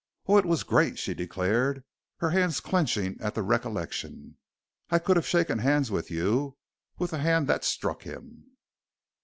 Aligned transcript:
"Oh, 0.25 0.39
it 0.39 0.47
was 0.47 0.63
great!" 0.63 0.97
she 0.97 1.13
declared, 1.13 1.83
her 2.17 2.31
hands 2.31 2.59
clenching 2.59 3.17
at 3.21 3.35
the 3.35 3.43
recollection. 3.43 4.37
"I 4.89 4.97
could 4.97 5.15
have 5.15 5.27
shaken 5.27 5.59
hands 5.59 5.91
with 5.91 6.09
you 6.09 6.57
with 6.97 7.11
the 7.11 7.19
hand 7.19 7.45
that 7.49 7.63
struck 7.63 8.01
him!" 8.01 8.45